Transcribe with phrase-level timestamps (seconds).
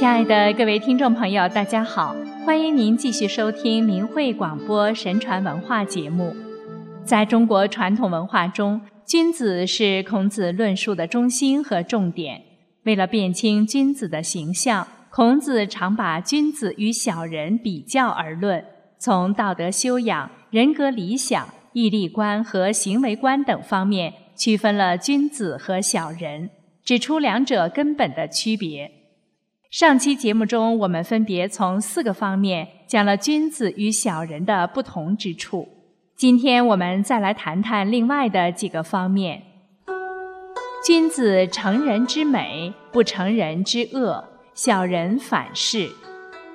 [0.00, 2.16] 亲爱的各位听众朋友，大家好，
[2.46, 6.34] 欢迎您继续收听明慧广播神传文化节目。
[7.04, 12.40] 在中国传统文化中，君子是孔子论述的中心和重点。
[12.84, 18.64] 为了辨清君子的形象，孔子常把君子与小人比较而论，
[18.98, 26.48] 从道德修养、人格理想、义利观和行为观等方面区分了君子和小人，
[26.82, 28.90] 指出两者根本的区别。
[29.70, 35.68] 上期节目中，我们分别从四个方面讲了君子与小人的不同之处。
[36.16, 39.40] 今天我们再来谈谈另外的几个方面。
[40.84, 45.88] 君子成人之美，不成人之恶；小人反是。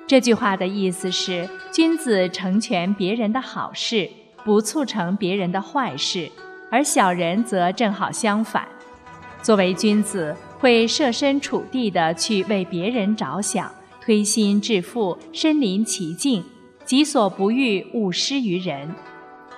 [0.06, 4.10] 这句话的意思是，君子成全别人的好事，
[4.44, 6.30] 不促成别人的坏事；
[6.70, 8.68] 而小人则正好相反。
[9.40, 10.36] 作为君子。
[10.58, 16.42] 会设身处地的去为别人着想，推心置腹，身临其境，
[16.84, 18.88] 己所不欲，勿施于人；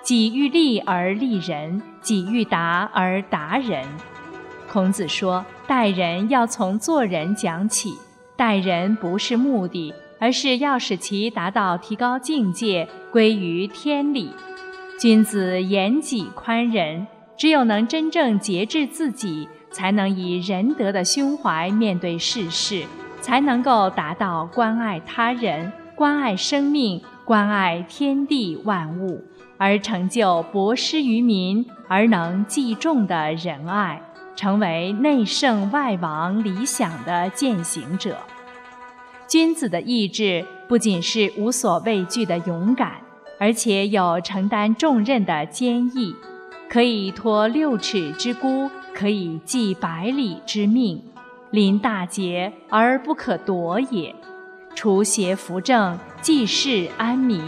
[0.02, 3.86] 己欲立而立人，己欲达而达人。
[4.70, 7.94] 孔子说，待人要从做人讲起，
[8.36, 14.30] 待人不是目的，而是要使其达到提高境界，归于天理。
[14.98, 17.06] 君子严己宽人，
[17.38, 19.48] 只有能真正节制自己。
[19.70, 22.84] 才能以仁德的胸怀面对世事，
[23.20, 29.22] 才能够达到关爱他人、关爱生命、关爱天地万物，
[29.58, 34.00] 而成就博施于民而能济众的仁爱，
[34.34, 38.16] 成为内圣外王理想的践行者。
[39.28, 42.92] 君子的意志不仅是无所畏惧的勇敢，
[43.38, 46.16] 而且有承担重任的坚毅，
[46.68, 48.70] 可以托六尺之孤。
[48.94, 51.00] 可以济百里之命，
[51.52, 54.12] 临大节而不可夺也；
[54.74, 57.40] 除邪扶正，济世安民。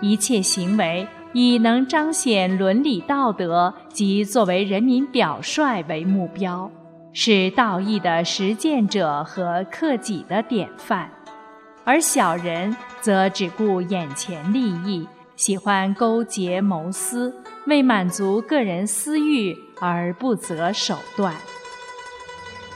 [0.00, 6.70] 一切行为以能彰显伦理道德及作为人民表率为目标，
[7.12, 11.10] 是道义的实践者和克己的典范。
[11.82, 15.08] 而小人则只顾眼前利益，
[15.40, 17.34] 喜欢勾结谋私，
[17.66, 19.56] 为满足个人私欲。
[19.80, 21.34] 而不择手段。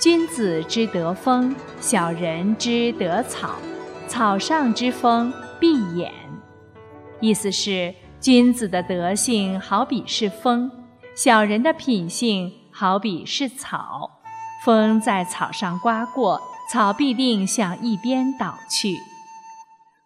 [0.01, 3.57] 君子之德风，小人之德草。
[4.09, 5.31] 草上之风，
[5.61, 6.11] 必偃。
[7.21, 10.71] 意思是，君子的德性好比是风，
[11.15, 14.23] 小人的品性好比是草。
[14.65, 16.41] 风在草上刮过，
[16.73, 18.97] 草必定向一边倒去。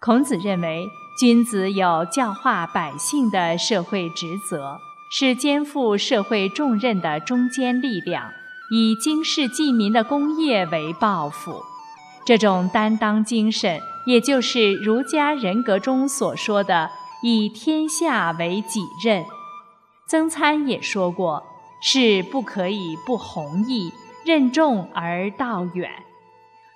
[0.00, 0.84] 孔子认为，
[1.18, 4.78] 君子有教化百姓的社会职责。
[5.10, 8.30] 是肩负社会重任的中坚力量，
[8.70, 11.62] 以经世济民的功业为抱负。
[12.26, 16.90] 这种担当精神，也就是儒家人格中所说的
[17.24, 19.24] “以天下为己任”。
[20.06, 21.42] 曾参也说过
[21.82, 23.90] ：“是不可以不弘毅，
[24.26, 25.90] 任重而道远。”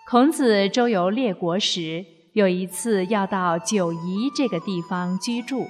[0.09, 5.69] 孔子周游列国时，有一次要到九夷这个地方居住，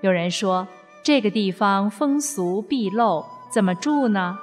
[0.00, 0.66] 有人说。
[1.02, 4.36] 这个地方风俗毕露，怎么住呢？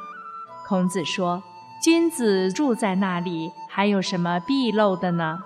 [0.67, 1.43] 孔子说
[1.83, 5.43] ：“君子住在那里，还有什么毕露的呢？”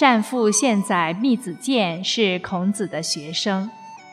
[0.00, 3.70] 单父现在密子建是孔子的学生。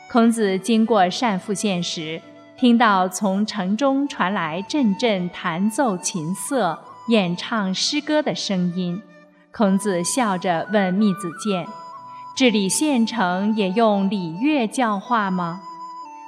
[0.08, 2.22] 孔子经过单父县时，
[2.56, 6.78] 听到从城中传来阵阵弹奏琴瑟、
[7.08, 9.02] 演唱诗歌的声音。
[9.52, 11.66] 孔子笑着问密子建。
[12.36, 15.60] 治理县城也用礼乐教化吗？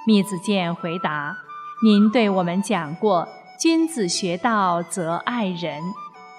[0.05, 1.37] 密子建回答
[1.83, 5.81] ：“您对我们讲过，君子学道则爱人。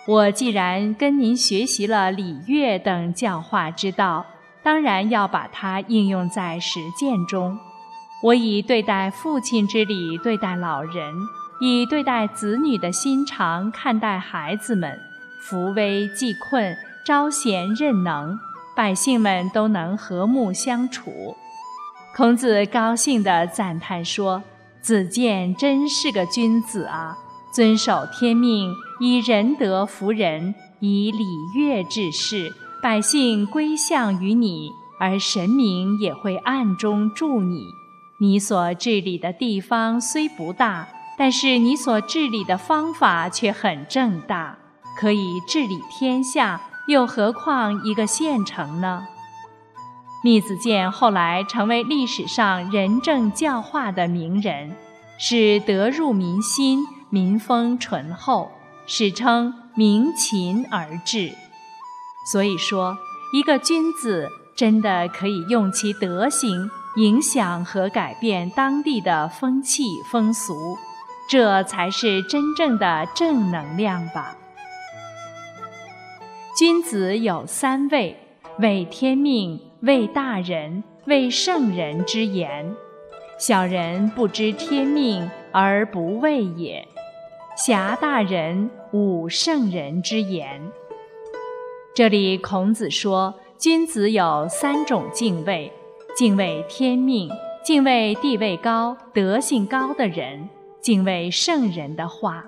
[0.07, 4.27] 我既然跟您学习了礼乐等教化之道，
[4.63, 7.59] 当然要把它应用在实践中。
[8.23, 11.15] 我以对待父亲之礼对待老人，
[11.61, 15.01] 以对待子女的心肠看待孩子们，
[15.49, 18.39] 扶危济困，招贤任能。”
[18.77, 21.37] 百姓们都能和睦相处，
[22.17, 24.43] 孔子高兴地赞叹说
[24.83, 27.17] ：“子建真是个君子啊！
[27.53, 31.25] 遵守天命，以仁德服人，以礼
[31.57, 32.53] 乐治世，
[32.83, 37.69] 百姓归向于你，而神明也会暗中助你。
[38.19, 44.59] 你所治理的地方虽不大，但是你所治理的方法却很正大，
[44.97, 49.07] 可以治理天下。”又何况一个县城呢？
[50.23, 54.77] 密子建后来成为历史上仁政教化的名人，
[55.19, 58.51] 使德入民心，民风淳厚，
[58.87, 61.33] 史称“明勤而治”。
[62.31, 62.99] 所以说，
[63.33, 70.77] 一个君子真的可以用其德行影响和改变当地的风气风俗，
[71.31, 74.37] 这才是真正的正能量吧。
[76.57, 78.17] 君子有三畏：
[78.61, 82.73] 畏天命，畏大人，畏圣人之言。
[83.41, 86.87] 小人不知天命而不畏也，
[87.57, 90.71] 侠大人侮圣人之言。
[91.93, 95.73] 这里孔子说，君子有三种敬畏：
[96.17, 97.29] 敬畏天命，
[97.65, 100.49] 敬畏地位高、德性高的人，
[100.81, 102.47] 敬畏圣人的话。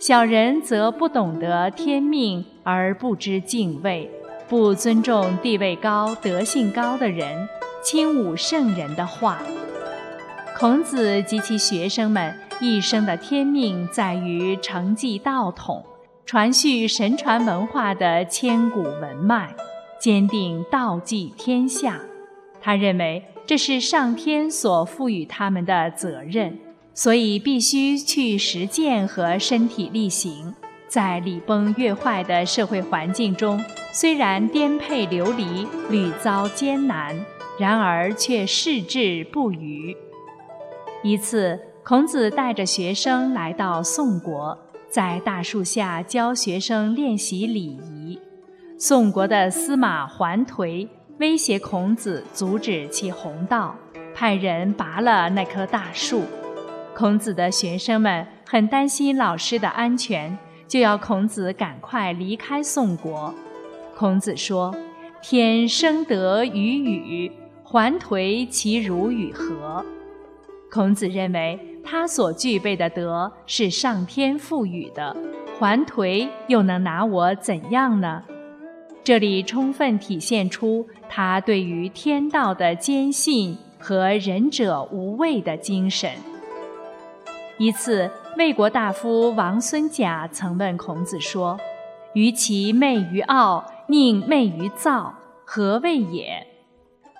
[0.00, 4.10] 小人则不懂得天命而不知敬畏，
[4.48, 7.46] 不尊重地位高、德性高的人，
[7.84, 9.42] 轻侮圣人的话。
[10.58, 15.84] 孔子及其学生们一生的天命在于承继道统、
[16.24, 19.54] 传续神传文化的千古文脉，
[20.00, 22.00] 坚定道济天下。
[22.58, 26.58] 他认为这是上天所赋予他们的责任，
[27.02, 30.54] 所以必须去实践和身体力行。
[30.86, 33.58] 在礼崩乐坏的社会环境中，
[33.90, 37.18] 虽然颠沛流离、屡遭艰难，
[37.58, 39.96] 然而却矢志不渝。
[41.02, 44.58] 一次，孔子带着学生来到宋国，
[44.90, 48.20] 在大树下教学生练习礼仪。
[48.76, 50.86] 宋国的司马桓颓
[51.18, 53.74] 威胁孔子阻止其弘道，
[54.14, 56.24] 派人拔了那棵大树。
[56.94, 60.36] 孔子的学生们很担心老师的安全，
[60.68, 63.32] 就要孔子赶快离开宋国。
[63.96, 64.74] 孔子说
[65.22, 67.32] ：“天生德于与，
[67.62, 69.84] 还颓其如与何？”
[70.70, 75.16] 孔子认为，他所具备的德是上天赋予的，
[75.58, 78.22] 还颓又能拿我怎样呢？
[79.02, 86.10] 这里充分体现出他对于天道的坚信和仁者无畏的精神。
[87.60, 91.60] 一次，魏国大夫王孙贾曾问孔子说
[92.14, 95.14] ：“于其媚于傲，宁媚于躁，
[95.44, 96.46] 何谓也？”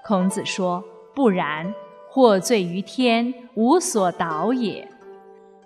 [0.02, 0.82] 孔子说
[1.14, 1.74] ：“不然。”
[2.08, 4.88] 获罪于天，无所导也。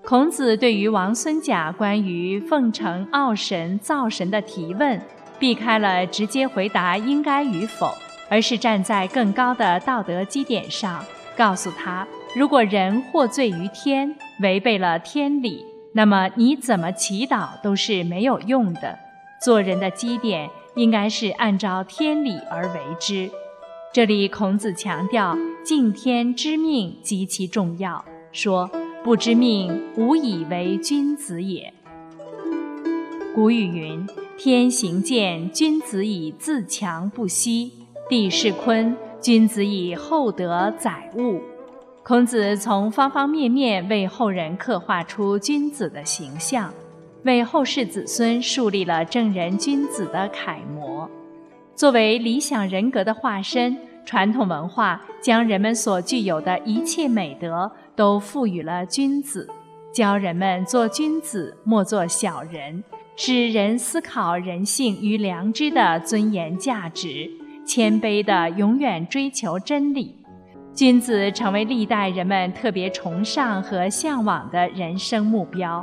[0.04, 5.00] 孔子对于王孙贾关于奉承傲神、造神的提问，
[5.38, 7.94] 避开了直接回答应该与否，
[8.28, 11.04] 而是站在更高的道德基点上，
[11.36, 12.04] 告诉他：
[12.34, 18.98] 如果人获罪于天，违背了天理，那么你怎么祈祷都是没有用的。
[19.42, 23.30] 做人的基点应该是按照天理而为之。
[23.92, 28.68] 这里孔子强调敬天知命极其重要，说
[29.04, 31.72] 不知命，无以为君子也。
[33.34, 37.70] 古语云：“天行健，君子以自强不息；
[38.08, 41.40] 地势坤，君子以厚德载物。”
[42.06, 46.70] 孔子从方方面面为后人刻画出君子的形象，
[47.22, 51.08] 为后世子孙树立了正人君子的楷模。
[51.74, 53.74] 作为理想人格的化身，
[54.04, 59.48] 传统文化将人们所具有的一切美德都赋予了君子，
[59.90, 62.84] 教人们做君子，莫做小人，
[63.16, 67.30] 使人思考人性与良知的尊严价值，
[67.66, 70.14] 谦卑的永远追求真理。
[70.74, 75.82] 君子成为历代人们特别崇尚和向往的人生目标。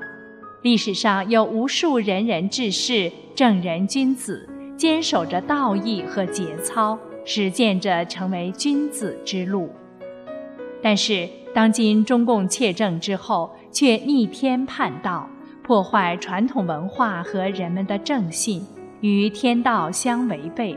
[0.61, 4.47] 历史上有无数仁人志士、正人君子。
[4.77, 9.69] 坚守着道义和节操，实践着成为君子之路。
[10.81, 15.29] 但是，当今中共窃政之后，却逆天叛道，
[15.61, 18.65] 破坏传统文化和人们的正信，
[19.01, 20.75] 与天道相违背。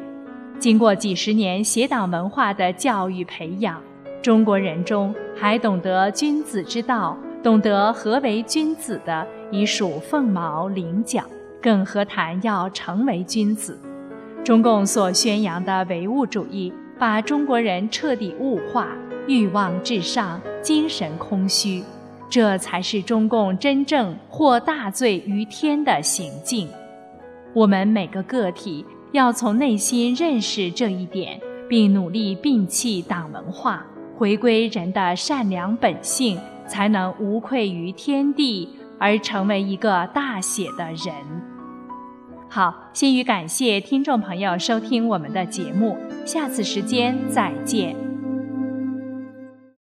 [0.58, 3.80] 经过几十年邪党文化的教育培养，
[4.24, 11.22] 中国人中还懂得君子之道、懂得何为君子的，已属凤毛麟角，
[11.60, 13.78] 更何谈要成为君子？
[14.42, 18.88] 中共所宣扬的唯物主义，把中国人彻底物化，
[19.26, 21.84] 欲望至上，精神空虚，
[22.30, 26.66] 这才是中共真正获大罪于天的行径。
[27.52, 31.38] 我们每个个体要从内心认识这一点，
[31.68, 33.84] 并努力摒弃党文化，
[34.16, 38.68] 回归人的善良本性，才能无愧于天地，
[38.98, 41.14] 而成为一个大写的人。
[42.48, 48.13] 好，先于感谢听众朋友收听我们的节目，下次时间再见。